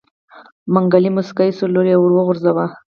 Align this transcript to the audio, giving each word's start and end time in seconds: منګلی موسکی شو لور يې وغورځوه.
منګلی 0.73 1.09
موسکی 1.15 1.49
شو 1.57 1.65
لور 1.73 1.85
يې 1.91 1.97
وغورځوه. 1.99 2.65